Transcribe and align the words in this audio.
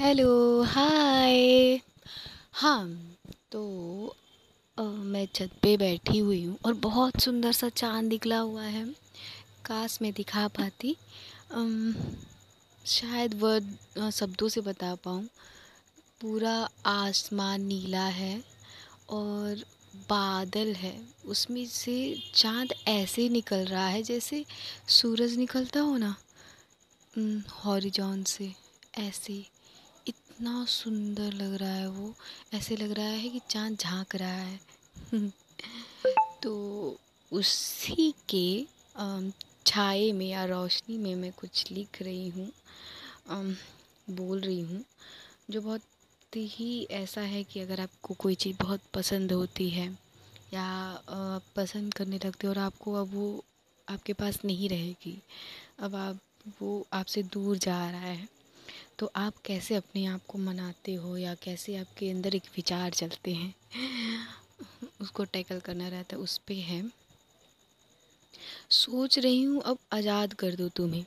Hello 0.00 0.62
hi. 0.62 1.80
हाँ 2.52 2.88
तो 3.52 3.62
अ, 4.78 4.82
मैं 4.82 5.28
छत 5.34 5.50
पे 5.62 5.76
बैठी 5.76 6.18
हुई 6.18 6.44
हूँ 6.44 6.58
और 6.66 6.74
बहुत 6.74 7.20
सुंदर 7.20 7.52
सा 7.52 7.68
चाँद 7.68 8.04
निकला 8.04 8.38
हुआ 8.38 8.62
है। 8.62 8.84
काश 9.64 9.98
मैं 10.02 10.12
दिखा 10.12 10.48
पाती। 10.48 10.96
अम, 11.50 11.94
शायद 12.86 13.34
वर्ड 13.40 13.64
शब्दों 14.10 14.48
से 14.48 14.60
बता 14.60 14.94
पाऊँ। 14.94 15.24
पूरा 16.20 16.68
आसमान 16.86 17.60
नीला 17.60 18.06
है 18.06 18.44
और 19.10 19.64
बादल 20.10 20.74
है। 20.74 21.00
उसमें 21.26 21.66
से 21.66 22.22
चाँद 22.34 22.72
ऐसे 22.88 23.28
निकल 23.28 23.64
रहा 23.64 23.88
है 23.88 24.02
जैसे 24.02 24.44
सूरज 24.88 25.36
निकलता 25.36 25.80
हो 25.80 25.96
ना। 25.96 26.16
हॉरिजॉन 27.64 28.24
से 28.24 28.52
ऐसे। 28.98 29.55
इतना 30.06 30.64
सुंदर 30.64 31.32
लग 31.32 31.54
रहा 31.54 31.74
है 31.74 31.88
वो। 31.90 32.14
ऐसे 32.54 32.76
लग 32.76 32.90
रहा 32.92 33.06
है 33.06 33.28
कि 33.28 33.40
चाँद 33.50 33.76
झाँक 33.76 34.14
रहा 34.16 34.38
है। 34.40 34.60
तो 36.42 36.54
उसी 37.32 38.14
के 38.28 38.66
छाए 39.66 40.12
में 40.12 40.26
या 40.26 40.44
रोशनी 40.44 40.96
में 40.98 41.14
मैं 41.14 41.32
कुछ 41.32 41.72
लिख 41.72 42.02
रही 42.02 42.28
हूँ। 42.28 42.50
बोल 44.10 44.40
रही 44.40 44.60
हूँ। 44.60 44.84
जो 45.50 45.60
बहुत 45.60 45.82
ही 46.36 46.86
ऐसा 46.90 47.20
है 47.20 47.42
कि 47.44 47.60
अगर 47.60 47.80
आपको 47.80 48.14
कोई 48.14 48.34
चीज़ 48.34 48.56
बहुत 48.62 48.80
पसंद 48.94 49.32
होती 49.32 49.68
है 49.70 49.88
या 50.54 50.66
पसंद 51.56 51.94
करने 51.94 52.16
लगते 52.16 52.46
हो 52.46 52.52
और 52.52 52.58
आपको 52.58 52.94
अब 52.94 53.14
वो 53.14 53.44
आपके 53.88 54.12
पास 54.12 54.38
नहीं 54.44 54.68
रहेगी, 54.68 55.22
अब 55.78 55.94
आप 55.94 56.18
वो 56.62 56.86
आपसे 56.92 57.22
दूर 57.22 57.58
जा 57.58 57.90
रहा 57.90 58.00
है। 58.00 58.28
तो 58.98 59.10
आप 59.16 59.34
कैसे 59.44 59.74
अपने 59.74 60.06
आप 60.06 60.20
को 60.28 60.38
मनाते 60.38 60.94
हो 60.94 61.16
या 61.16 61.34
कैसे 61.34 61.76
आपके 61.76 62.10
अंदर 62.10 62.34
एक 62.34 62.42
विचार 62.56 62.90
चलते 62.90 63.34
हैं? 63.34 63.54
उसको 65.00 65.24
टैकल 65.24 65.60
करना 65.60 65.88
रहता 65.88 66.16
है 66.16 66.22
उस 66.22 66.38
पर 66.38 66.54
है। 66.54 66.92
सोच 68.70 69.18
रही 69.18 69.42
हूँ 69.42 69.62
अब 69.62 69.78
आज़ाद 69.92 70.34
कर 70.34 70.54
दो 70.54 70.68
तुम्हें 70.68 71.04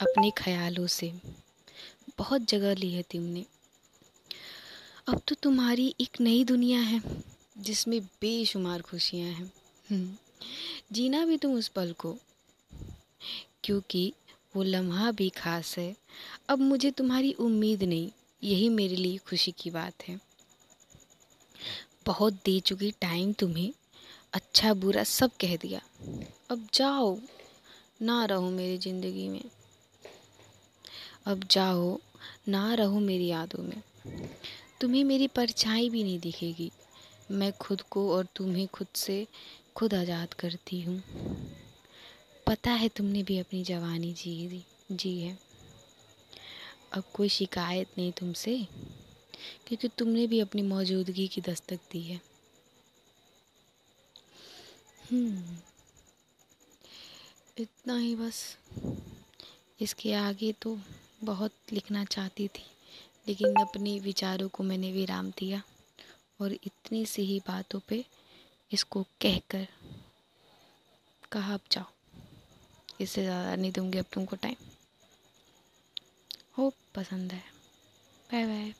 अपने 0.00 0.30
ख्यालों 0.30 0.86
से। 0.86 1.12
बहुत 2.18 2.42
जगह 2.42 2.74
ली 2.74 2.92
है 2.92 3.02
तुमने। 3.02 3.44
अब 5.08 5.20
तो 5.28 5.34
तुम्हारी 5.34 5.94
एक 6.00 6.20
नई 6.20 6.44
दुनिया 6.44 6.80
है 6.80 7.02
जिसमें 7.58 8.00
बेशुमार 8.00 8.82
खुशियाँ 8.82 9.28
हैं। 9.28 9.52
हम्म, 9.90 10.16
जीना 10.92 11.24
भी 11.24 11.36
तुम 11.36 11.54
उस 11.54 11.68
पल 11.68 11.92
को 11.92 12.16
क्योंकि 13.64 14.12
वो 14.56 14.62
लम्हा 14.62 15.10
भी 15.10 15.28
खास 15.28 15.78
है। 15.78 15.96
अब 16.48 16.58
मुझे 16.58 16.90
तुम्हारी 16.90 17.32
उम्मीद 17.32 17.82
नहीं, 17.82 18.10
यही 18.42 18.68
मेरे 18.68 18.96
लिए 18.96 19.18
खुशी 19.18 19.52
की 19.52 19.70
बात 19.70 20.02
है। 20.08 20.20
बहुत 22.06 22.32
दे 22.32 22.60
चुकी 22.60 22.90
टाइम 22.90 23.32
तुम्हें 23.32 23.72
अच्छा 24.34 24.74
बुरा 24.74 25.04
सब 25.04 25.30
कह 25.40 25.56
दिया। 25.56 25.80
अब 26.50 26.68
जाओ, 26.74 27.18
ना 28.02 28.24
रहो 28.24 28.50
मेरी 28.50 28.78
ज़िंदगी 28.78 29.28
में। 29.28 29.42
अब 31.26 31.44
जाओ, 31.50 31.98
ना 32.48 32.74
रहो 32.74 33.00
मेरी 33.00 33.26
यादों 33.26 33.62
में। 33.62 33.82
तुम्हें 34.80 35.04
मेरी 35.04 35.28
परछाई 35.28 35.90
भी 35.90 36.04
नहीं 36.04 36.18
दिखेगी। 36.18 36.70
मैं 37.30 37.52
खुद 37.52 37.80
को 37.80 38.14
और 38.14 38.26
तुम्हें 38.36 38.66
खुद 38.66 38.86
से 38.94 39.26
खुद 39.76 39.94
आज़ाद 39.94 40.34
करती 40.34 40.80
हूँ। 40.80 41.02
पता 42.46 42.70
है 42.70 42.88
तुमने 42.88 43.22
भी 43.22 43.38
अपनी 43.38 43.62
जवानी 43.64 44.12
जी 44.12 44.64
जी 44.92 45.18
है। 45.20 45.38
अब 46.92 47.04
कोई 47.14 47.28
शिकायत 47.28 47.88
नहीं 47.98 48.12
तुमसे 48.12 48.56
क्योंकि 49.66 49.88
तुमने 49.88 50.26
भी 50.26 50.40
अपनी 50.40 50.62
मौजूदगी 50.62 51.26
की 51.28 51.40
दस्तक 51.40 51.80
दी 51.92 52.02
है। 52.02 52.20
हम्म, 55.10 55.56
इतना 57.58 57.96
ही 57.96 58.14
बस। 58.16 58.56
इसके 59.80 60.12
आगे 60.12 60.52
तो 60.52 60.78
बहुत 61.24 61.52
लिखना 61.72 62.04
चाहती 62.04 62.48
थी 62.48 62.64
लेकिन 63.28 63.54
अपने 63.60 63.98
विचारों 64.00 64.48
को 64.48 64.62
मैंने 64.62 64.92
विराम 64.92 65.30
दिया 65.30 65.62
और 66.40 66.52
इतनी 66.52 67.04
सी 67.06 67.22
ही 67.22 67.40
बातों 67.40 67.80
पे 67.88 68.04
इसको 68.70 69.02
कहकर 69.20 69.66
कहा 71.32 71.54
अब 71.54 71.60
जाओ। 71.72 71.90
इससे 73.02 73.22
ज़्यादा 73.22 73.54
नहीं 73.56 73.72
दूँगी 73.72 73.98
अब 73.98 74.06
तुमको 74.12 74.36
टाइम 74.36 74.56
होप 76.58 76.74
पसंद 76.94 77.32
है 77.32 77.42
बाय 78.30 78.46
बाय 78.46 78.72